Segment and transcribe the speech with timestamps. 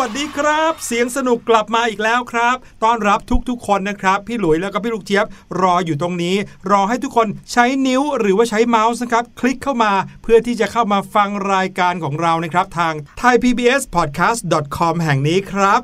[0.00, 3.18] วัสดีครับ เสียงสนุกกลับมาอีกแล้วครับ ต้อนรับ
[3.48, 5.26] ทุกๆคนนะครับ พี่หลุยแล้วก็พี่ลูกเจี๊ยบ
[5.60, 6.36] รออยู่ตรงนี้
[6.70, 9.92] รอให้ทุกคนใช้นิ้วหรือว่าใช้เมาส์นะครับ คลิกเข้ามา
[10.22, 15.80] เพื่อที่จะเข้ามาฟังรายการของเรานะครับ ทาง thaipbspodcast.com แห่งนี้ครับ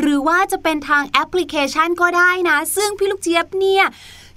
[0.00, 3.84] หรือว่าจะเป็นทางแอปพลิเคชันก็ได้นะ ซึ่งพี่ลูกเจี๊ยบเนี่ย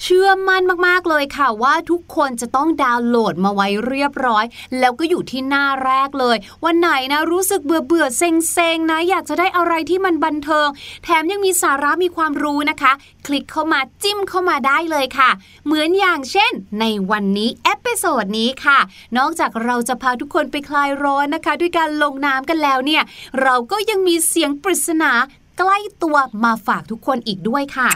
[0.05, 4.45] เชื่อมั่นมากๆเลยค่ะว่าทุกคนจะต้องดาวน์โหลดมาไว้เรียบร้อย
[4.79, 10.67] แล้วก็อยู่ที่หน้าแรกเลย วันไหนนะรู้สึกเบื่อเบื่อเซ็งเซ็งนะ อยากจะได้อะไรที่มันบันเทิง
[11.03, 12.91] แถมยังมีสาระมีความรู้นะคะ
[13.25, 15.29] คลิกเข้ามาจิ้มเข้ามาได้เลยค่ะ
[15.65, 18.79] เหมือนอย่างเช่น ในวันนี้ episode นี้ค่ะ
[19.17, 23.03] นอกจากเราจะพาทุกคนไปคลายร้อนนะคะ ด้วยการลงน้ำกันแล้วเนี่ย
[23.41, 25.11] เราก็ยังมีเสียงปริศนา
[25.57, 27.91] ใกล้ตัวมาฝากทุกคนอีกด้วยค่ะ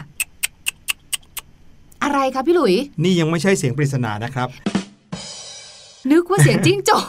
[2.02, 4.48] อะไรคะพี่หลุย นี่ยังไม่ใช่เสียงปริศนานะครับ
[6.10, 7.06] นึกว่าเสียงจิ้งจก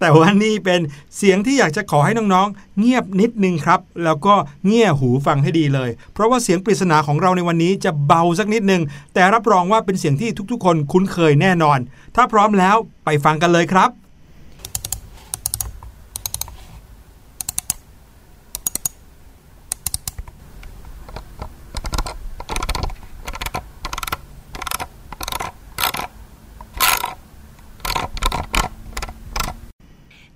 [0.00, 0.80] แต่ว่านี่เป็น
[1.16, 4.34] เสียงที่อยากจะขอให้น้องๆ เงียบนิดนึงครับ แล้วก็
[4.66, 8.82] เงี่ยหูฟังให้ดีเลย เพราะว่าเสียงปริศนาของเราในวันนี้จะเบาสักนิดนึง
[9.14, 11.78] แต่รับรองว่าเป็นเสียงที่ทุกๆ คนคุ้นเคยแน่นอน
[12.16, 13.90] ถ้าพร้อมแล้วไปฟังกันเลยครับ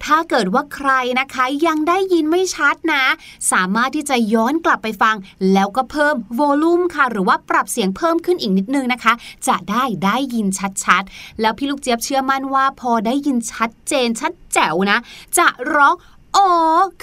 [0.05, 0.91] ถ้า เกิดว่าใคร
[1.21, 3.05] นะคะยังได้ยินไม่ชัดนะ
[3.53, 5.17] สามารถที่จะย้อนกลับไปฟัง
[5.53, 9.13] แล้วก็เพิ่มโวลูมค่ะ หรือว่าปรับเสียงเพิ่มขึ้นอีกนิดนึงนะคะ
[9.49, 10.47] จะได้ได้ยิน
[10.85, 14.99] ชัดๆ แล้วพี่ลูกเจี๊ยบเชื่อมั่นว่าพอได้ยินชัดเจนชัดแจ๋วนะ
[15.39, 15.95] จะร้อง
[16.37, 16.51] อ๋อ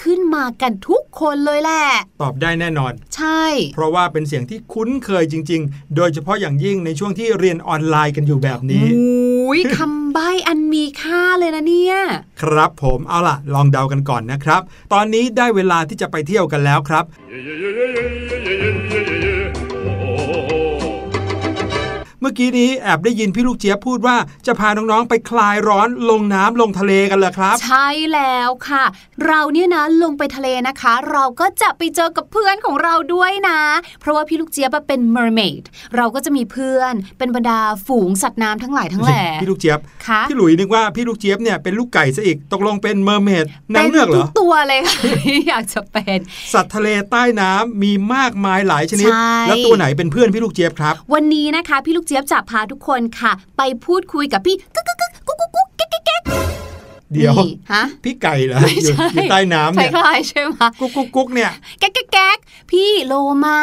[0.02, 1.84] ขึ้นมากันทุกคนเลยแหละ
[2.22, 3.44] ตอบได้แน่นอน ใช่
[3.74, 11.91] เพราะว่าเป็นเสียงที่คุ้นเคยจริง ๆ โดยเฉพาะอย่างยิ่งในช่วงที่เรียนออนไลน์กันอยู่แบบนี้อุ้ยคำใบ้อันมีค่าเลยนะเนี่ย
[12.42, 17.04] ครับผมเอาล่ะ ลองเดากันก่อนนะครับ ตอนนี้ได้เวลาที่จะไปเที่ยวกันแล้วครับ
[22.22, 24.16] เมื่อกี้นี้แอบได้ยินพี่ลูกเจี๊ยบพูดว่า
[24.46, 28.84] จะพาน้องๆไปคลายร้อนลงน้ำลงทะเลกันเหรอครับ ใช่แล้วค่ะ
[29.26, 33.60] เราเนี่ยนะลงไปทะเลนะคะ เราก็จะไปเจอกับเพื่อนของเราด้วยนะ
[34.00, 35.64] เพราะว่าพี่ลูกเจี๊ยบอะเป็น mermaid
[35.96, 43.44] เราก็จะมีเพื่อนเป็นบรรดาฝูงสัตว์น้ำทั้งหลายทั้งแหล่พี่ลูกเจี๊ยบค่ะพี่หลุยนึกว่าพี่ลูกเจี๊ยบเนี่ยเป็นลูกไก่ซะอีกตกลงเป็น mermaid
[43.74, 46.18] นางเป็นเงือกเหรทุกตัวเลยค่ะที่อยากจะเป็น
[46.52, 56.22] สัตว์ทะเลใต้น้ำมีมากมายหลายชนิดใช่แล้วตัวไหนเป็นเพื่อนพี่ลูกเจี๊ยบครับ วันนี้นะคะพี่ลูกเจี๊ยบจะพาทุกคนค่ะ ไปพูดคุยกับพี่กึกกึกกึกกุ๊กกุ๊กกุ๊กแก๊กแก๊กแก๊ก
[57.12, 57.34] เดี๋ยว
[57.72, 62.38] ฮะพี่ไก่เหรอไม่อยู่ใช่อยู่ใต้น้ำเนี่ยล้ายๆใช่ไหมกุ๊กกุ๊กกุ๊กเนี่ยแก๊กแก๊กแก๊ก
[62.70, 63.14] พี่โล
[63.44, 63.60] มา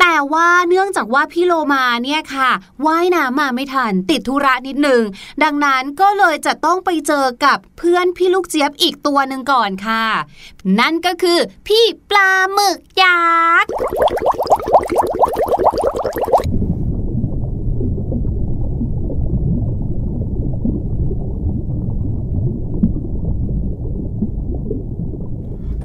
[0.00, 2.50] แต่ว่าเนื่องจากว่าพี่โลมาเนี่ยค่ะ
[2.86, 5.02] ว่ายน้ำมาไม่ทันติดธุระนิดหนึ่ง
[5.42, 10.04] ดังนั้นก็เลยจะต้องไปเจอกับเพื่อนพี่ลูกเจี๊ยบอีกตัวหนึ่งก่อนค่ะ
[10.80, 13.20] นั่นก็คือพี่ปลาหมึกยั
[13.62, 13.70] กษ์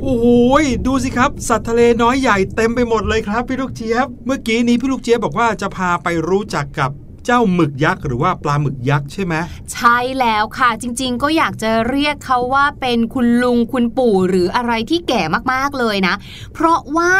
[0.05, 0.27] โอ้โห
[0.63, 6.91] ยดูสิครับ สัตว์ทะเลน้อยใหญ่เต็มไปหมดเลยครับพี่ลูกเจี๊ยบ เมื่อกี้นี้พี่ลูกเจี๊ยบบอกว่าจะพาไปรู้จักกับ
[7.25, 9.33] เจ้าหมึกยักษ์หรือว่าปลาหมึกยักษ์ใช่ไหม
[9.73, 15.21] ใช่แล้วค่ะจริง ๆ ก็อยากจะเรียกเขาว่าเป็นคุณลุงคุณปู่หรืออะไรที่แก่
[15.53, 16.15] มากๆเลยนะ
[16.53, 17.13] เพราะว่า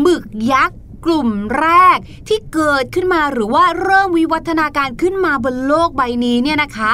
[0.00, 1.28] หมึกยักษ์ กลุ่ม
[1.60, 6.90] แรกที่เกิดขึ้นมาหรือว่าเริ่มวิวัฒนาการขึ้นมาบนโลกใบนี้เนี่ยนะคะ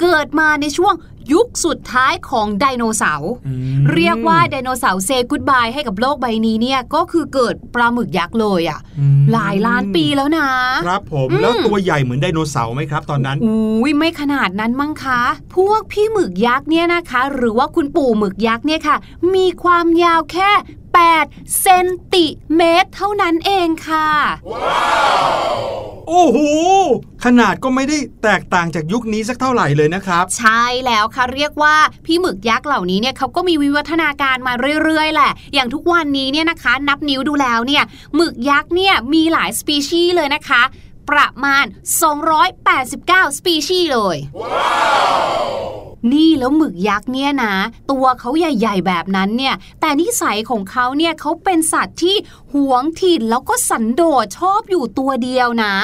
[0.00, 0.94] เกิดมาในช่วง
[1.32, 10.48] ยุคสุดท้ายของไดโนเสาร์อืมเรียกว่าไดโนเสาร์เซกุดบายให้กับโลกใบนี้เนี่ยก็คือเกิดปลาหมึกยักษ์เลยอะ่ะอืมหลายล้านปีแล้วนะ
[10.86, 15.20] ครับผมอืมแล้วตัวใหญ่เหมือนไดโนเสาร์ไหมครับ ตอนนั้นอุ้ยไม่ขนาดนั้นมั้งคะ
[15.56, 18.96] พวกพี่หมึกยักษ์เนี่ยนะคะ หรือว่าคุณปู่หมึกยักษ์เนี่ยค่ะ
[19.34, 20.50] มีความยาวแค่
[21.06, 22.26] 8เซนติ
[22.56, 24.08] เมตร เท่านั้นเองค่ะ
[26.08, 26.38] โอ้โห
[27.24, 31.76] ขนาดก็ไม่ได้แตกต่างจากยุคนี้สักเท่าไหร่เลยนะครับ ใช่แล้วค่ะเรียกว่า
[32.06, 34.52] พี่หมึกยักษ์เหล่านี้เนี่ยเขาก็มีวิวัฒนาการมา
[34.84, 37.84] เรื่อยๆ แหละ อย่างทุกวันนี้เนี่ยนะคะ นับนิ้วดูแล้วเนี่ย
[38.16, 40.62] หมึกยักษ์เนี่ยมีหลายสปีชีส์เลยนะคะ
[41.10, 41.64] ประมาณ
[42.50, 44.16] 289 สปีชีส์เลย
[46.12, 47.54] นี่แล้วหมึกยักษ์เนี่ยนะ
[47.90, 52.16] ตัวเขาใหญ่ ๆ แบบนั้นเนี่ย แต่นิสัยของเขาเนี่ยเขาเป็นสัตว์ที่
[52.54, 55.74] หวงถิ่นแล้วก็สันโดษชอบอยู่ตัวเดียวนะ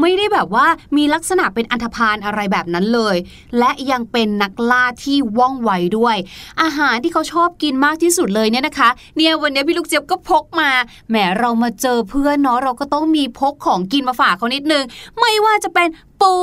[0.00, 3.16] ไม่ได้แบบว่ามีลักษณะเป็นอันธพาลอะไรแบบนั้นเลย
[3.58, 6.16] และยังเป็นนักล่าที่ว่องไวด้วย
[6.62, 10.70] อาหารที่เขาชอบกินมากที่สุดเลยเนี่ยนะคะ เนี่ยวันนี้พี่ลูกเจี๊ยบก็พกมา
[11.08, 14.84] แหมเรามาเจอเพื่อนเนาะเราก็ต้องมีพกของกินมาฝากเขานิดนึง
[15.18, 15.88] ไม่ว่าจะเป็น
[16.20, 16.34] ปู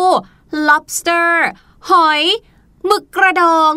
[0.68, 1.32] lobster
[1.90, 2.22] หอย
[2.88, 3.72] หมึกกระดอง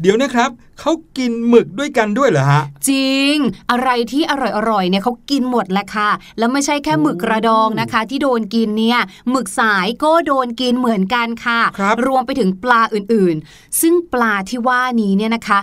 [0.00, 0.50] เดี๋ยวนะครับ
[0.80, 3.34] เขากินหมึกด้วยกันด้วยเหรอฮะ จริง
[3.70, 4.32] อะไรที่อ
[4.70, 9.00] ร่อยๆเนี่ยเขากินหมดแหละค่ะ แล้วไม่ใช่แค่หมึกกระดองนะคะ ที่โดนกินเนี่ย
[9.30, 15.58] หมึกสายก็โดนกินเหมือนกันค่ะครับรวมไปถึงปลาอื่นๆ ซึ่งปลาที่ว่านี้เนี่ยนะคะ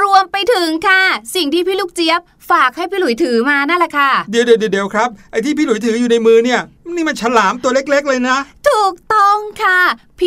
[0.00, 1.02] รวมไปถึงค่ะ
[1.34, 6.60] สิ่งที่พี่ลูกเจี๊ยบฝากให้พี่หลุยถือมานั่นแหละค่ะ เดี๋ยวเดี๋ยวเดี๋ยวครับไอ้ที่พี่หลุยถืออยู่ในมือเนี่ย
[6.94, 8.36] นี่มันฉลามตัวเล็ก ๆ เลยนะ
[8.68, 9.65] ถูกต้องค่ะ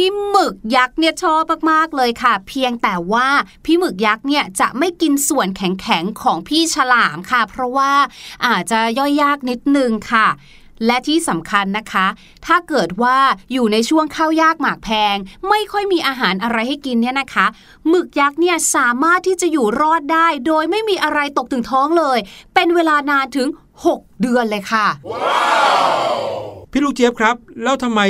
[0.10, 3.28] พี่หมึกยักษ์เนี่ยชอบมากๆเลยค่ะ เพียงแต่ว่า
[3.66, 7.94] พี่หมึกยักษ์เนี่ยจะไม่กินส่วนแข็งๆของพี่ฉลามค่ะ เพราะว่า
[8.46, 10.28] อาจจะย่อยยากนิดนึงค่ะ
[10.86, 12.08] และที่สำคัญนะคะ
[12.46, 13.18] ถ้าเกิดว่า
[13.54, 15.18] อยู่ในช่วงข้าวยากหมากแพง
[15.50, 17.46] ไม่ค่อยมีอาหารอะไรให้กินเนี่ยนะคะ
[17.88, 22.20] หมึกยักษ์เนี่ยสามารถที่จะอยู่รอดได้ โดยไม่มีอะไรตกถึงท้องเลย
[22.54, 23.48] เป็นเวลานานถึง
[23.86, 24.86] 6 เดือนเลยค่ะ
[26.72, 28.02] พี่ลูกเจี๊ยบครับ แล้วทำไม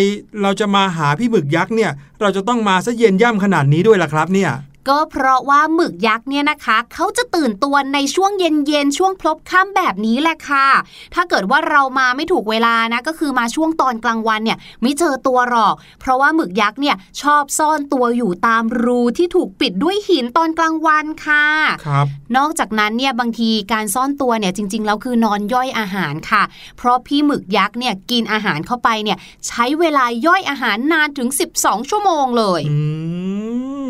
[0.41, 4.51] เราจะมาหาพี่หมึกยักษ์เนี่ย เราจะต้องมาซะเย็นย่ำขนาดนี้ด้วยล่ะครับเนี่ย
[4.89, 10.67] ก็เพราะว่าหมึกยักษ์เนี่ยนะคะ เขาจะตื่นตัวในช่วงเย็นๆช่วงพลบค่ำแบบนี้แหละค่ะ
[11.13, 21.45] ถ้าเกิดว่าเรามาไม่ถูกเวลานะก็คือมาช่วงตอนกลางวันเนี่ยไม่เจอตัวหรอก เพราะว่าหมึกยักษ์เนี่ยชอบซ่อนตัวอยู่ตามรูที่ถูกปิดด้วยหินตอนกลางวันค่ะ
[21.85, 22.05] ครับ
[22.37, 26.43] นอกจากนั้นเนี่ยบางทีการซ่อนตัวเนี่ยจริงๆแล้วคือนอนย่อยอาหารค่ะ
[26.77, 29.17] เพราะพี่หมึกยักษ์เนี่ยกินอาหารเข้าไปเนี่ย
[29.47, 31.29] ใช้เวลาย่อยอาหารนานถึง
[31.59, 32.79] 12 ชั่วโมงเลย อื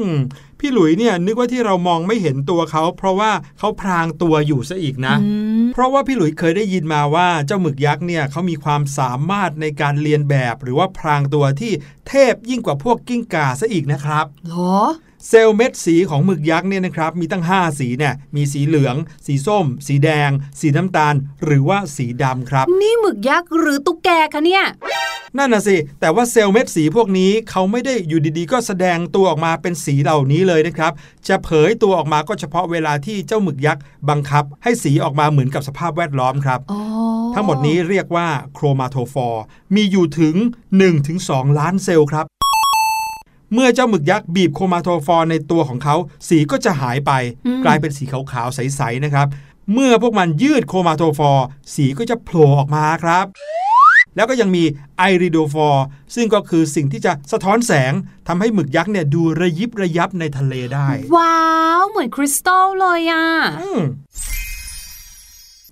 [0.08, 0.10] ม
[0.60, 5.16] พี่หลุยเนี่ยนึกว่าที่เรามองไม่เห็นตัวเขา เพราะว่าเขาพรางตัวอยู่ซะอีกนะ
[5.74, 11.72] เพราะว่าพี่หลุยเคยได้ยินมาว่าเจ้าหมึกยักษ์เนี่ยเขามีความสามารถในการเรียนแบบ หรือว่าพรางตัวที่
[12.08, 14.80] เทพยิ่งกว่าพวกกิ้งก่าซะอีกนะครับเหรอ
[15.28, 18.96] เซลล์เม็ดสีของหมึกยักษ์เนี่ยนะครับมีตั้ง 5 สีเนี่ยมีสีเหลือง
[19.26, 24.64] สีส้ม สีแดง สีน้ำตาล หรือว่าสีดำครับ นี่หมึกยักษ์หรือตุ๊กแกคะเนี่ย
[25.38, 30.92] นั่นน่ะสิ แต่ว่าเซลล์เม็ดสีพวกนี้เขาไม่ได้อยู่ดีๆ ก็แสดงตัวออกมาเป็นสีเหล่านี้เลยนะครับ
[31.28, 36.80] จะเผยตัวออกมาก็เฉพาะเวลาที่เจ้าหมึกยักษ์บังคับ ให้สีออกมาเหมือนกับสภาพแวดล้อมครับอ๋อ
[37.36, 39.44] ทั้งหมดนี้เรียกว่า chromatophore
[39.76, 40.36] มีอยู่ถึง
[40.98, 42.26] 1-2 ล้านเซลล์ครับ
[43.53, 45.96] เมื่อเจ้าหมึกยักษ์บีบ chromatophore ในตัวของเขา
[46.27, 47.12] สีก็จะหายไป
[47.65, 49.27] กลายเป็นสีขาวๆใสๆนะครับ
[49.74, 53.25] เมื่อพวกมันยืดโครมาโทฟอร์สีก็จะโผล่ออกมาครับ
[54.15, 54.63] แล้วก็ยังมี
[54.98, 57.94] ไอริโดฟอร์ซึ่งก็คือสิ่งที่จะสะท้อนแสง
[58.27, 61.39] ทำให้หมึกยักษ์เนี่ยดูระยิบระยับในทะเลได้ ว้า
[61.79, 63.25] ว เหมือนคริสตัลเลยอะ
[63.62, 63.82] อืม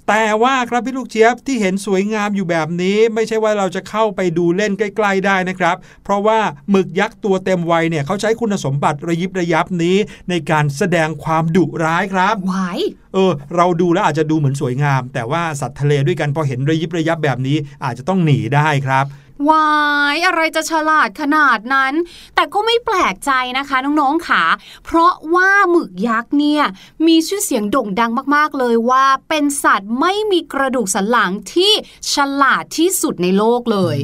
[0.08, 9.98] แต่ว่าครับพี่ลูกเจี๊ยบที่เห็นสวยงามอยู่แบบนี้ ไม่ใช่ว่าเราจะเข้าไปดูเล่นใกล้ ๆ ได้นะครับ เพราะว่าหมึกยักษ์ตัวเต็มวัยเนี่ยเขาใช้คุณสมบัติระยิบระยับนี้
[10.30, 12.80] ในการแสดงความดุร้ายครับหวาย
[13.14, 19.06] เออ เราดูแล้วอาจจะดูเหมือนสวยงาม แต่ว่าสัตว์ทะเลด้วยกันพอเห็นระยิบระยับแบบนี้ อาจจะต้องหนีได้ครับ
[19.50, 19.70] วา
[20.14, 21.94] ยอะไรจะฉลาดขนาดนั้น
[22.36, 24.44] แต่ก็ไม่แปลกใจนะคะน้องๆค่ะ
[24.86, 26.64] เพราะว่าหมึกยักษ์เนี่ย
[27.08, 31.72] มีชื่อเสียงโด่งดังมากๆเลยว่า เป็นสัตว์ไม่มีกระดูกสันหลังที่
[32.14, 33.98] ฉลาดที่สุดในโลกเลย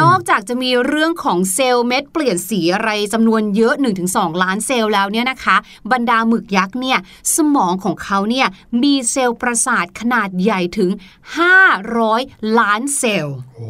[0.00, 3.74] นอกจากจะมีเรื่องของเซลล์เม็ดเปลี่ยนสีอะไรจำนวนเยอะ
[4.08, 5.56] 1-2 ล้านเซลล์แล้วเนี่ยนะคะ
[5.92, 6.98] บรรดาหมึกยักษ์เนี่ย
[7.36, 8.46] สมองของเขาเนี่ย
[8.82, 10.90] มีเซลล์ประสาทขนาดใหญ่ถึง
[11.74, 13.68] 500 ล้านเซลล์โอ้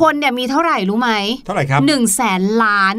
[0.00, 1.10] คนเนี่ยมีเท่าไหร่รู้ไหม
[1.46, 2.96] เท่าไหร่ครับหนึ่งแสนล้าน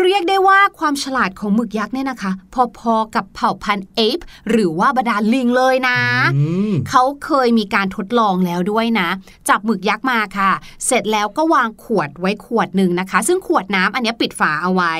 [0.00, 2.32] เรียกได้ว่าความฉลาดของหมึกยักษ์เนี่ยนะคะ
[2.78, 4.18] พอๆกับเผ่าพันธุ์เอฟ
[4.50, 5.98] หรือว่าบรรดาลิงเลยนะ
[6.36, 9.08] อืมเขาเคยมีการทดลองแล้วด้วยนะ
[9.48, 10.52] จับหมึกยักษ์มาค่ะ
[10.86, 14.94] เสร็จแล้วก็วางขวดไว้ขวดหนึ่งนะคะ ซึ่งขวดน้ำอันเนี้ยปิดฝาเอาไว้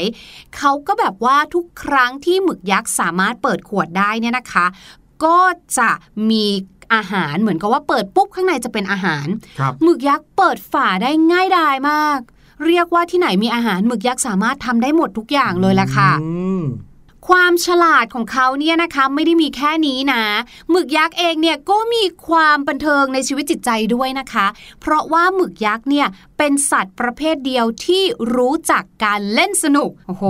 [0.56, 4.66] เขาก็แบบว่าทุกครั้งที่หมึกยักษ์สามารถเปิดขวดได้เนี่ยนะคะ
[5.24, 5.38] ก็
[5.78, 5.90] จะ
[6.30, 6.46] มี
[6.94, 9.26] อาหารเหมือนกับว่าเปิดปุ๊บข้างในจะเป็นอาหาร
[9.58, 12.20] ครับหมึกยักษ์เปิดฝาได้ง่ายดายมาก
[12.64, 16.62] เรียกว่าที่ไหนมีอาหารหมึกยักษ์สามารถทำได้หมดทุกอย่างเลยละค่ะอืม
[17.28, 20.22] ความฉลาดของเขาเนี่ยนะคะไม่ได้มีแค่นี้นะ
[20.70, 24.46] หมึกยักษ์เองเนี่ยก็มีความบันเทิงในชีวิตจิตใจด้วยนะคะ
[24.80, 26.06] เพราะว่าหมึกยักษ์เนี่ย
[26.38, 28.02] เป็นสัตว์ประเภทเดียวที่
[28.36, 30.24] รู้จักการเล่นสนุก โอ้โห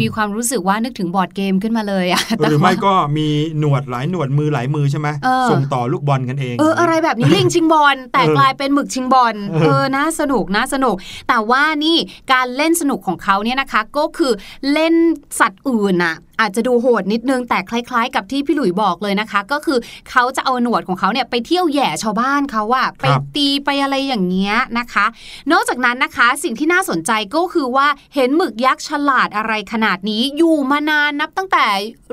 [0.00, 3.28] มีความรู้สึกว่านึกถึง board game ขึ้นมาเลยอะหรือไม่แต่ว่าก็มี
[3.58, 10.96] หนวดหลายหนวดมือหลายมือใช่ไหมเออส่งต่อลูกบอลกันเองเอออะไรแบบนี้ลิงชิงบอลแต่เออกลายเป็นหมึกชิงบอลเออเออน่าสนุกน่าสนุก
[11.28, 11.96] แต่ว่านี่
[12.32, 14.32] การเล่นสนุกของเขาเนี่ยนะคะ ก็คือ
[14.72, 14.94] เล่น
[15.40, 19.78] สัตว์อื่นน่ะ อาจจะดูโหดนิดนึงแต่คล้าย ๆ กับที่พี่หลุยบอกเลยนะคะ ก็คือ
[20.10, 23.04] เขาจะเอาหนวดของเขาเนี่ยไปเที่ยวแหย่ชาวบ้านเขาอะไป
[23.36, 25.06] ตีไปอะไรอย่างเงี้ยนะคะ
[25.52, 31.66] นอกจากนั้นนะคะสิ่งที่น่าสนใจก็คือว่าเห็นหมึกยักษ์ฉลาดอะไรขนาดนี้อยู่มานานนับตั้งแต่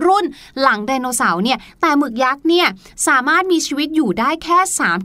[0.05, 0.25] รุ่น
[0.61, 2.67] หลังไดโนเสาร์เนี่ยแต่หมึกยักษ์เนี่ย
[3.07, 4.57] สามารถมีชีวิตอยู่ได้แค่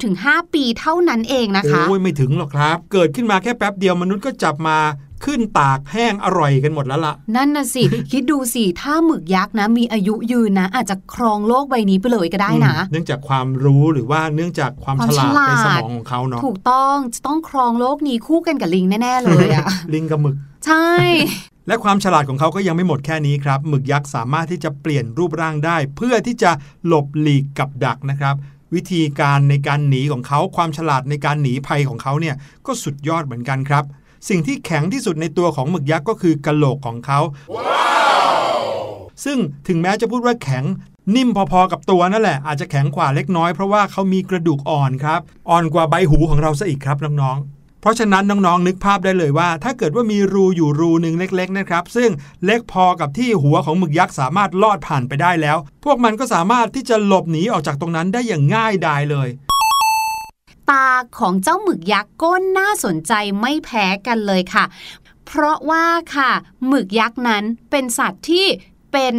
[0.03, 4.79] 3-5 ปีเท่านั้นเองนะคะโอ้ยไม่ถึงหรอกครับ เกิดขึ้นมาแค่แป๊บเดียวมนุษย์ก็จับมา
[5.25, 20.37] ขึ้นตากแห้งอร่อยกันหมดแล้วล่ะ นั่นน่ะสิ คิดดูสิถ้าหมึกยักษ์นะ มีอายุยืนนะ อาจจะครองโลกใบนี้ไปเลยก็ได้นะอืมเนื่องจากความรู้หรือว่าเนื่องจากความความฉลาดฉลาดในสมองของเขาเนาะถูกต้องจะต้องครองโลกนี้คู่กันกับลิงแน่ๆเลยอะลิงกับหมึก
[20.67, 20.89] ใช่
[21.69, 26.51] และความฉลาดของเขาก็ยังไม่หมดแค่นี้ครับหมึกยักษ์สามารถที่จะเปลี่ยนรูปร่างได้ เพื่อที่จะ
[26.87, 28.35] หลบหลีกกับดักนะครับ
[28.75, 32.37] วิธีการในการหนีของเขาความฉลาดในการหนีภัยของเขาเนี่ย
[32.67, 33.85] ก็สุดยอดเหมือนกันครับ
[34.29, 37.21] สิ่งที่แข็งที่สุดในตัวของหมึกยักษ์ก็คือกะโหลกของเขา
[39.25, 40.65] ซึ่งถึงแม้จะพูดว่าแข็ง
[41.17, 52.11] นิ่มพอๆกับตัวนั่นแหละ อาจจะแข็งกว่าเล็กน้อยเพราะว่าเขามีกระดูกอ่อนครับ อ่อนกว่าใบหูของเราซะอีกครับน้องๆ เพราะฉะนั้นน้องๆนึกภาพได้เลยว่า ถ้าเกิดว่ามีรูอยู่รูหนึ่งเล็กๆนะครับ ซึ่ง
[52.45, 59.29] เล็กพอกับที่หัวของหมึกยักษ์สามารถลอดผ่านไปได้แล้ว พวกมันก็สามารถที่จะหลบหนีออกจากตรงนั้นได้อย่างง่ายดายเลย
[60.71, 60.87] ตา
[61.19, 64.65] ของเจ้าหมึกยักษ์ก็น่าสนใจไม่แพ้กันเลยค่ะ
[65.27, 65.87] เพราะว่า
[66.17, 66.31] ค่ะ
[66.67, 68.47] หมึกยักษ์นั้นเป็นสัตว์ที่
[68.93, 69.15] เป็น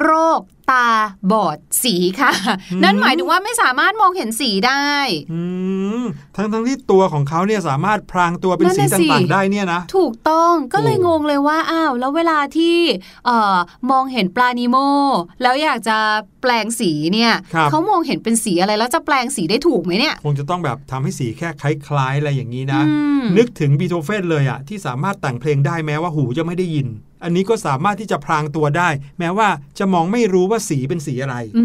[0.00, 0.40] โรค
[0.70, 0.86] ตา
[1.32, 2.32] บอดสีค่ะ
[2.72, 4.86] อืมนั่นหมายถึงว่าไม่สามารถมองเห็นสีได้
[5.32, 5.42] อื
[6.00, 6.02] ม
[6.36, 12.76] ทั้งทั้งๆที่ตัวของเขาเนี่ยสามารถพรางตัวเป็นนั่นสีน่ะสิต่างๆได้เนี่ยนะ ถูกต้องก็เลยโอ้งงเลยว่าอ้าวแล้วเวลาที่
[13.26, 13.56] เอ่อ
[13.90, 14.76] มองเห็นปลานิโม
[15.42, 15.96] แล้วอยากจะ
[16.42, 26.88] แปลงสีเนี่ยครับเขามองเห็นเป็นสีอะไรแล้วจะแปลงสีได้ถูกไหมเนี่ย คงจะต้องแบบทำให้สีแค่คล้ายๆอะไรอย่างนี้นะอืมนึกถึงบีโธเฟนเลยอะที่สามารถแต่งเพลงได้แม้ว่าหูจะไม่ได้ยิน
[27.22, 28.88] อันนี้ก็สามารถที่จะพรางตัวได้
[29.18, 29.48] แม้ว่า
[29.78, 31.64] จะมองไม่รู้ว่าสีเป็นสีอะไร อื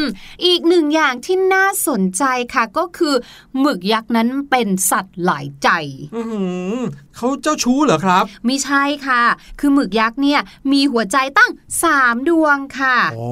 [0.00, 0.04] ม
[0.46, 3.14] อีกหนึ่งอย่างที่น่าสนใจค่ะก็คือ
[3.58, 5.68] หมึกยักษ์นั้นเป็นสัตว์หลายใจ
[6.16, 6.42] อือหื
[6.74, 6.76] อ
[7.16, 9.22] เขาเจ้าชู้เหรอครับ ไม่ใช่ค่ะ
[9.60, 10.40] คือหมึกยักษ์เนี่ย
[10.72, 11.50] มีหัวใจตั้ง
[11.90, 13.30] 3 ดวงค่ะอ๋อ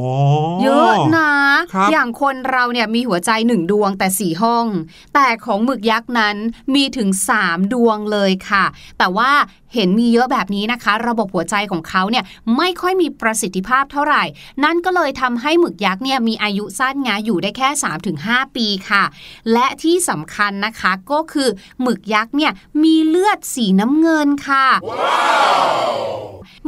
[0.62, 1.30] เยอะนะ
[1.72, 4.66] ครับอย่างคนเราเนี่ยมีหัวใจหนึ่งดวงแต่สี่ห้อง
[5.14, 6.36] แต่ของหมึกยักษ์นั้น
[6.74, 7.08] มีถึง
[7.40, 8.64] 3 ดวงเลยค่ะ
[8.98, 9.32] แต่ว่า
[9.74, 12.24] เห็นมีเยอะแบบนี้นะคะ ระบบหัวใจของเขาเนี่ย
[12.56, 14.22] ไม่ค่อยมีประสิทธิภาพเท่าไหร่
[14.64, 17.68] นั่นก็เลยทำให้หมึกยักษ์เนี่ยมีอายุสั้นงาอยู่ได้แค่
[18.12, 19.04] 3-5 ปีค่ะ
[19.52, 21.48] และที่สำคัญนะคะก็คือ
[21.82, 22.52] หมึกยักษ์เนี่ย
[22.82, 24.66] มีเลือดสีน้ำเงินค่ะ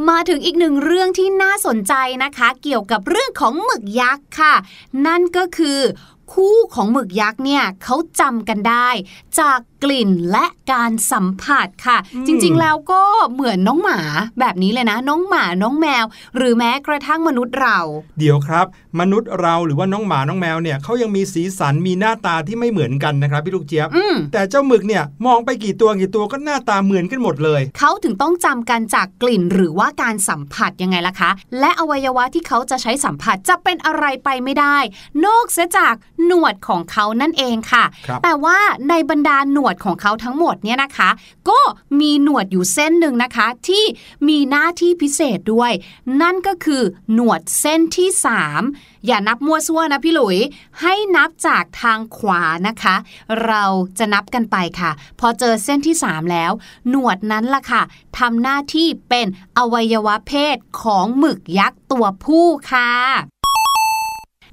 [0.09, 4.53] มาถึงอีกหนึ่งเรื่องที่น่าสนใจนะคะ เกี่ยวกับเรื่องของหมึกยักษ์ค่ะ
[5.05, 5.79] นั่นก็คือ
[6.33, 8.89] คู่ของหมึกยักษ์เนี่ยเขาจำกันได้
[9.39, 13.01] จากกลิ่นและการสัมผัสค่ะอืมจริงๆแล้วก็
[13.33, 13.99] เหมือนน้องหมา
[14.39, 16.05] แบบนี้เลยนะ น้องหมาน้องแมว
[16.37, 17.79] หรือแม้กระทั่งมนุษย์เรา
[18.19, 18.65] เดี๋ยวครับ
[18.99, 34.77] มนุษย์เราหรือว่าน้องหมาน้องแมวเนี่ยเขายังมีสีสันมีหน้าตาที่ไม่เหมือนกันนะครับพี่ลูกเจี๊ยบอืมแต่เจ้าหมึกเนี่ยมองไปกี่ตัวกี่ตัวก็หน้าตาเหมือนกันหมดเลยเขาถึงต้องจำกันจากกลิ่นหรือว่าการสัมผัสยังไงล่ะคะ และอวัยวะที่เขาจะใช้สัมผัสจะเป็นอะไรไปไม่ได้
[35.25, 38.57] นอกเสียจากหนวดของเขานั่นเองค่ะครับแต่ว่า
[38.89, 41.09] ในบรรดาหนวดของเขาทั้งหมดเนี่ยนะคะ
[41.49, 41.59] ก็
[41.99, 43.83] มีหนวดอยู่เส้นหนึ่งนะคะ ที่
[44.27, 45.71] มีหน้าที่พิเศษด้วย
[46.21, 50.37] นั่นก็คือหนวดเส้นที่ 3 อย่านับมั่วซั่วนะพี่หลุย
[50.81, 52.95] ให้นับจากทางขวานะคะ
[53.45, 53.63] เรา
[53.97, 56.51] จะนับกันไปค่ะ พอเจอเส้นที่ 3 แล้ว
[56.89, 57.81] หนวดนั้นล่ะค่ะ
[58.19, 62.91] ทำหน้าที่เป็นอวัยวะเพศของหมึกยักษ์ตัวผู้ค่ะ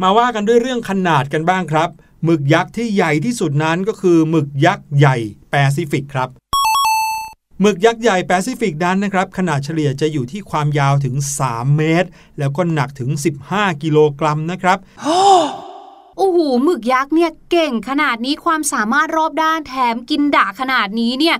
[0.03, 1.89] มาว่ากันด้วยเรื่องขนาดกันบ้างครับ
[2.25, 5.17] หมึกยักษ์ที่ใหญ่ที่สุดนั้นก็คือหมึกยักษ์ใหญ่
[5.51, 6.29] แปซิฟิกครับ
[7.61, 11.15] หมึกยักษ์ใหญ่แปซิฟิกนั้นนะครับขนาดเฉลี่ยจะอยู่ที่ความยาวถึง
[11.47, 13.11] 3 เมตร แล้วก็หนักถึง
[13.47, 14.79] 15 กิโลกรัมนะครับ
[16.17, 21.37] โอ้โหหมึกยักษ์เนี่ยเก่งขนาดนี้ความสามารถรอบด้านแถมกินดะขนาดนี้เนี่ย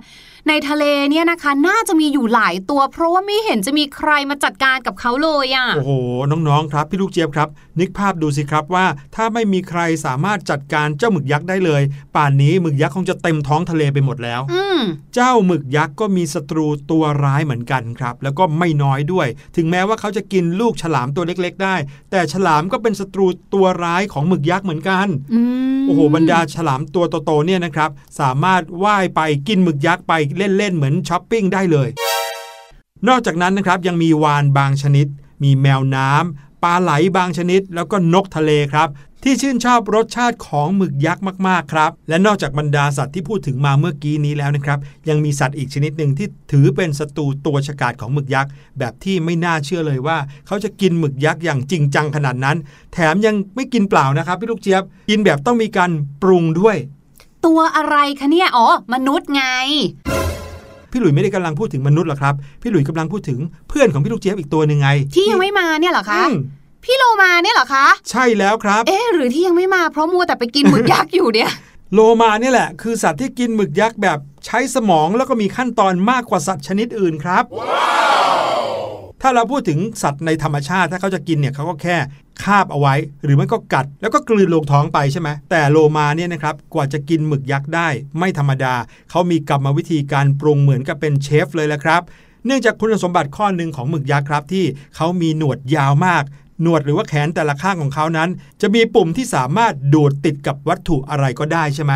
[0.47, 5.91] ในทะเลเนี่ยนะคะ น่าจะมีอยู่หลายตัว เพราะว่าไม่เห็นจะมีใครมาจัดการกับเขาเลยอะ่ะโอ้โห
[6.31, 11.81] น้องๆครับพี่ลูกเจี๊ยบครับ นึกภาพดูสิครับว่า ถ้าไม่มีใครสามารถจัดการเจ้าหมึกยักษ์ได้เลย
[12.15, 14.79] ป่านนี้หมึกยักษ์คงจะเต็มท้องทะเลไปหมดแล้วอืม
[15.15, 21.75] เจ้าหมึกยักษ์ก็มีศัตรูตัวร้ายเหมือนกันครับ แล้วก็ไม่น้อยด้วย ถึงแม้ว่าเขาจะกินลูกฉลามตัวเล็ก ๆ ได้
[22.11, 25.41] แต่ฉลามก็เป็นศัตรูตัวร้ายของหมึกยักษ์เหมือนกันอื
[25.79, 31.89] มโอ้โหบรรดาฉลามตัวโตๆเนี่ยนะครับ สามารถว่ายไปกินหมึกยักษ์ไปเล่นๆเหมือนช้อปปิ้งได้เลย
[33.07, 35.07] นอกจากนั้นนะครับยังมีวานบางชนิด
[35.43, 38.89] มีแมวน้ำปลาไหลบางชนิด แล้วก็นกทะเลครับ
[39.23, 50.17] ที่ชื่นชอบรสชาติของหมึกยักษ์มากๆครับ และนอกจากบรรดาสัตว์ที่พูดถึงมาเมื่อกี้นี้แล้วนะครับ ยังมีสัตว์อีกชนิดหนึ่งที่ถือเป็นศัตรูตัวฉกาจของหมึกยักษ์แบบที่ไม่น่าเชื่อเลยว่า
[50.47, 52.57] เขาจะกินหมึกยักษ์อย่างจริงจังขนาดนั้น
[52.93, 55.91] แถมยังไม่กินเปล่านะครับพี่ลูกเจี๊ยบกินแบบต้องมีการ
[56.21, 56.77] ปรุงด้วย
[57.45, 59.43] ตัวอะไรคะเนี่ย อ๋อ มนุษย์ไง
[60.91, 66.35] พี่หลุยไม่ได้กำลังพูดถึงมนุษย์หรอกครับ พี่หลุยกำลังพูดถึงเพื่อนของพี่ลูกเจี๊ยบอีกตัวหนึ่งไง ที่ยังไม่มาเนี่ยเหรอคะ อืม
[66.83, 71.51] พี่โลมาเนี่ยเหรอคะ ใช่แล้วครับ เอ๊ะหรือที่ยังไม่มาเพราะมัวแต่ไปกินหมึกยักษ์อยู่เนี่ย
[71.93, 77.43] โลมาเนี่ยแหละ คือสัตว์ที่กินหมึกยักษ์แบบใช้สมองแล้วก็มีขั้นตอนมากกว่าสัตว์ชนิดอื่นครับ
[79.21, 81.95] ถ้าเราพูดถึงสัตว์ในธรรมชาติถ้าเขาจะกินเนี่ยเขาก็แค่
[82.43, 87.87] คาบเอาไว้ หรือมันก็กัดแล้วก็กลืนลงท้องไปใช่ไหมแต่โลมาเนี่ยนะครับกว่าจะกินหมึกยักษ์ได้
[88.19, 88.75] ไม่ธรรมดา
[89.09, 92.01] เขามีกรรมวิธีการปรุงเหมือนกับเป็นเชฟเลยแหละครับ
[92.45, 94.65] เนื่องจากคุณสมบัติข้อหนึ่งของหมึกยักษ์ครับที่
[94.95, 96.23] เขามีหนวดยาวมาก
[96.61, 98.29] หนวดหรือว่าแขนแต่ละข้างของเขานั้น
[98.61, 101.93] จะมีปุ่มที่สามารถดูดติดกับวัตถุอะไรก็ได้ใช่ไหม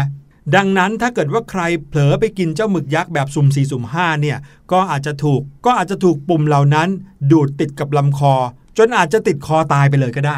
[0.56, 4.38] ดังนั้นถ้าเกิดว่าใครเผลอไปกินเจ้าหมึกยักษ์แบบสุ่มสี่สุ่มห้าเนี่ย
[4.72, 6.90] ก็อาจจะถูกก็อาจจะถูกปุ่มเหล่านั้น
[7.32, 8.34] ดูดติดกับลำคอ
[8.78, 10.38] จนอาจจะติดคอตายไปเลยก็ได้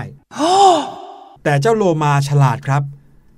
[1.43, 2.83] แต่เจ้าโลมาฉลาดครับ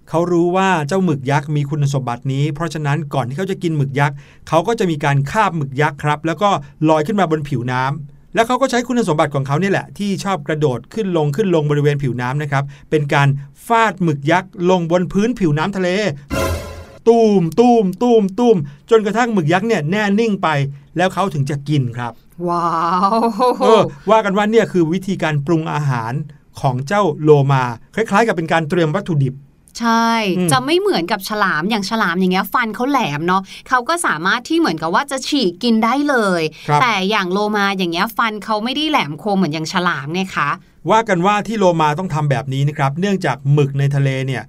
[0.10, 4.16] เขารู้ว่าเจ้าหมึกยักษ์มีคุณสมบัตินี้ เพราะฉะนั้นก่อนที่เขาจะกินหมึกยักษ์
[4.48, 6.50] เขาก็จะมีการคาบหมึกยักษ์ครับ แล้วก็
[6.90, 13.28] ลอยขึ้นมาบนผิวน้ำแล้วเขาก็ใช้คุณสมบัติของเขาเนี่ยแหละ ที่ชอบกระโดดขึ้นลงขึ้นลงบริเวณผิวน้ำนะครับ เป็นการ
[13.68, 15.90] ฟาดหมึกยักษ์ลงบนพื้นผิวน้ำทะเล
[17.08, 18.58] ตูมตูมตูมตูม
[18.90, 20.48] จนกระทั่งหมึกยักษ์เนี่ยแน่นิ่งไป
[20.98, 22.14] แล้วเขาถึงจะกินครับ
[22.48, 22.70] ว้า
[23.14, 23.20] ว
[23.64, 26.14] เออว่ากันว่าเนี่ยคือวิธีการปรุงอาหาร
[26.62, 27.64] ของเจ้าโลมา
[27.96, 29.36] คล้ายๆ กับเป็นการเตรียมวัตถุดิบ
[29.80, 40.50] ใช่อืมจะไม่เหมือนกับฉลามอย่างฉลามอย่างเงี้ยฟันเขาแหลมเนาะเขาก็สามารถที่เหมือนกับว่าจะฉีกกินได้เลยครับแต่อย่างโลมาอย่างเงี้ยฟันเขาไม่ได้แหลมคมเหมือนอย่างฉลามไงคะ
[40.92, 44.44] ว่ากันว่าที่โลมาต้องทำแบบนี้นะครับ เนื่องจากหมึกในทะเลเนี่ย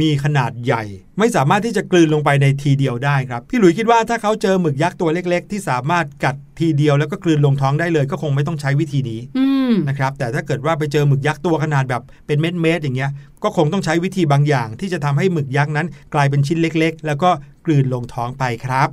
[0.00, 0.82] มีขนาดใหญ่
[1.18, 13.10] ไม่สามารถที่จะกลืนลงไปในทีเดียวได้ครับ พี่หลุยคิดว่าถ้าเขาเจอหมึกยักษ์ตัวเล็ก ๆ ที่สามารถกัดทีเดียวแล้วก็กลืนลงท้องได้เลย ก็คงไม่ต้องใช้วิธีนี้อืมนะครับแต่ถ้าเกิดว่าไปเจอหมึกยักษ์ตัวขนาดแบบเป็นเม็ดๆอย่างเงี้ย
[13.44, 17.30] ก็คงต้องใช้วิธีบางอย่าง ที่จะทำให้หมึกยักษ์นั้น กลายเป็นชิ้นเล็ก ๆ แล้วก็
[17.66, 18.88] กลืนลงท้องไปครับ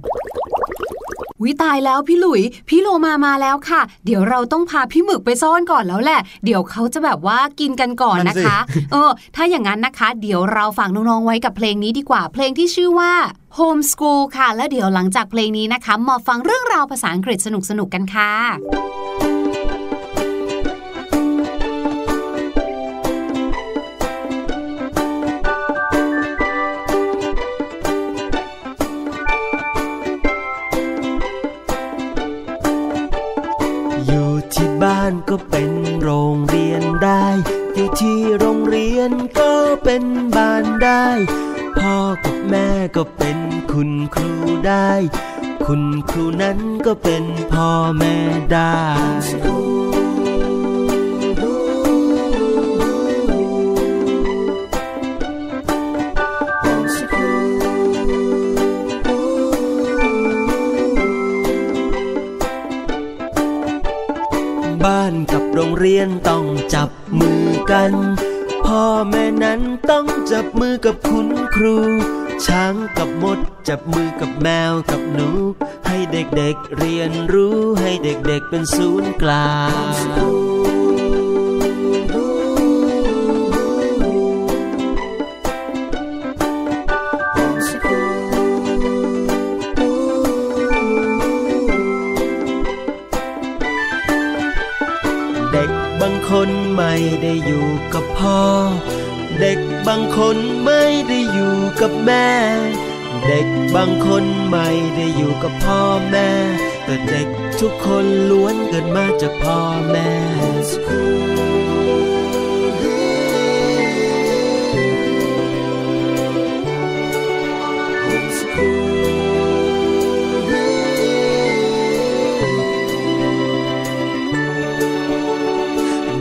[1.43, 8.59] วิตายแล้วพี่หลุย พี่โลมามาแล้วค่ะ เดี๋ยวเราต้องพาพี่หมึกไปซ่อนก่อนแล้วแหละ เดี๋ยวเขาจะแบบว่ากินกันก่อนนั่นสินะคะ
[8.91, 13.13] เออ ถ้าอย่างนั้นนะคะ เดี๋ยวเราฝากน้องๆไว้กับเพลงนี้ดีกว่า เพลงที่ชื่อว่า
[13.57, 17.47] Homeschool ค่ะ แล้วเดี๋ยวหลังจากเพลงนี้นะคะ มาฟังเรื่องราวภาษาอังกฤษส
[17.79, 18.31] นุกๆกันค่ะ
[44.67, 44.91] ได้
[45.65, 48.15] คุณครูนั้นก็เป็นพ่อแม่
[48.51, 48.81] ได้
[64.85, 67.91] บ้านกับโรงเรียนต้องจับมือกัน
[68.65, 71.77] พ่อแม่นั้นต้องจับมือกับคุณครู
[72.47, 75.29] ช้างกับมด จับมือกับแมวกับหนู
[75.87, 79.53] ให้เด็กๆเรียนรู้ให้เด็กๆเป็นศูนย์กลา
[79.95, 81.11] ง
[95.51, 98.41] เด็กบางคนไม่ได้อยู่กับพ่อ
[99.39, 102.29] เด็กางคนไม่ได้อยู่กับแม่
[103.25, 106.29] เด็กบางคนไม่ได้อยู่กับพ่อแม่
[106.85, 107.27] แต่เด็ก
[107.59, 110.09] ทุกคนล้วนเกิดมาจากพ่อแม่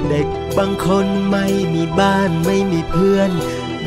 [0.09, 0.29] เด็ก
[0.59, 3.31] บางคนไม่มีบ้านไม่มีเพื่อน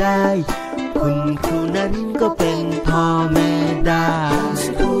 [0.00, 0.22] ได้
[0.98, 3.50] คุณครูนั้นก็เป็นพ่อแม่
[3.86, 4.93] ได้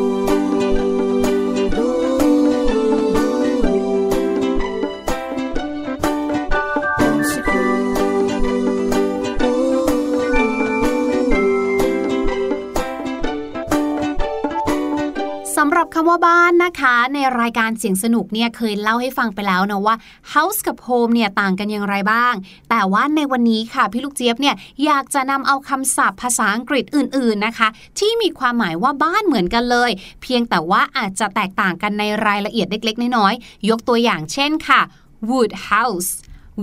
[16.14, 19.96] วบ้านนะคะ ในรายการเสียงสนุกเนี่ยเคยเล่าให้ฟังไปแล้วนะว่า
[20.34, 22.34] house กับ home เนี่ยต่างกันอย่างไรบ้าง
[22.70, 29.90] แต่ว่าในวันนี้ค่ะพี่ลูกเจี๊ยบเนี่ยอยากจะนำเอาคำศัพท์ภาษาอังกฤษอื่น ๆนะคะ ที่มีความหมายว่าบ้านเหมือนกันเลย
[30.22, 34.80] เพียงแต่ว่าอาจจะแตกต่างกันในรายละเอียดเล็ก ๆ น้อยๆยกตัวอย่างเช่นค่ะ
[35.28, 36.10] wood house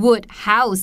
[0.04, 0.82] wood house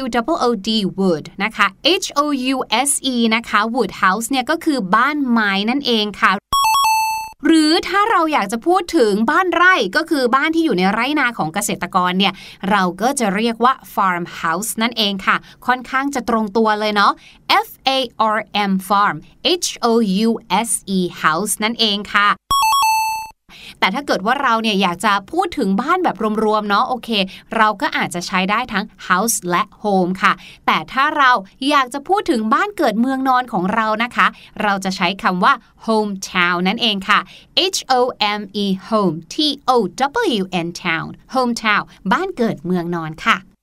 [0.00, 1.66] W O O D wood นะคะ
[2.02, 2.20] H O
[2.54, 2.56] U
[2.88, 6.32] S E นะคะ wood house เนี่ยก็คือบ้านไม้นั่นเองค่ะ
[7.44, 12.32] หรือถ้าเราอยากจะพูดถึงบ้านไร่ก็คือบ้านที่อยู่ในไร่นาของเกษตรกรเนี่ย
[12.70, 17.12] เราก็จะเรียกว่า farmhouse นั่นเองค่ะ ค่อนข้างจะตรงตัวเลยเนาะ
[17.66, 17.98] F A
[18.36, 18.38] R
[18.70, 19.16] M farm
[19.64, 19.92] H O
[20.26, 20.30] U
[20.68, 22.28] S E house นั่นเองค่ะ
[23.86, 27.10] แต่ถ้าเกิดว่าเราเนี่ยอยากจะพูดถึงบ้านแบบรวมๆเนาะโอเค
[27.56, 30.32] เราก็อาจจะใช้ได้ทั้ง house และ home ค่ะ
[30.66, 31.30] แต่ถ้าเรา
[31.70, 34.26] อยากจะพูดถึงบ้านเกิดเมืองนอนของเรานะคะ
[34.62, 35.52] เราจะใช้คำว่า
[35.86, 37.20] hometown นั่นเองค่ะ
[37.76, 38.00] H O
[38.38, 39.36] M E home T
[39.70, 39.72] O
[40.40, 43.55] W N town hometown บ้านเกิดเมืองนอนค่ะ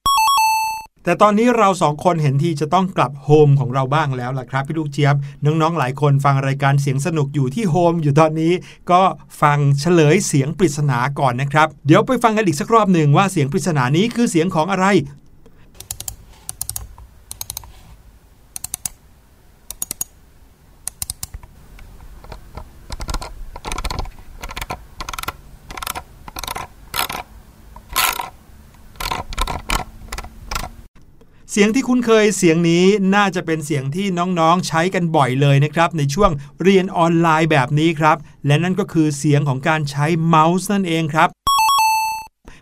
[1.04, 8.54] แต่ตอนนี้เราสองคนเห็นทีจะต้องกลับโฮมของเราบ้างแล้วล่ะครับพี่ลูกเจี๊ยบ น้องๆหลายคนฟังรายการเสียงสนุกอยู่ที่โฮมอยู่ตอนนี้
[8.92, 9.02] ก็
[9.42, 14.86] ฟังเฉลยเสียงปริศนาก่อนนะครับ เดี๋ยวไปฟังกันอีกสักรอบหนึ่งว่าเสียงปริศนานี้คือเสียงของอะไร
[31.56, 32.86] เสียงที่คุ้นเคยเสียงนี้
[33.16, 34.08] น่าจะเป็นเสียงที่
[34.40, 36.32] น้องๆใช้กันบ่อยเลยนะครับ ในช่วง
[36.64, 41.30] เรียนออนไลน์แบบนี้ครับ และนั่นก็คือเสียงของการใช้เมาส์นั่นเองครับ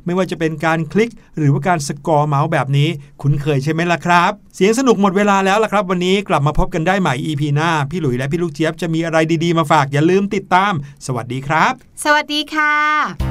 [0.05, 2.89] ไม่ว่าจะเป็นการคลิกหรือว่าการสกอร์เมาส์แบบนี้
[3.21, 10.73] คุ้นเคยใช่ไหมล่ะครับ เสียงสนุกหมดเวลาแล้วล่ะครับ วันนี้กลับมาพบกันได้ใหม่ EP หน้า พี่หลุยและพี่ลูกเจี๊ยบจะมีอะไรดีๆมาฝากอย่าลืมติดตาม
[11.05, 11.73] สวัสดีครับ
[12.03, 13.30] สวัสดีค่ะ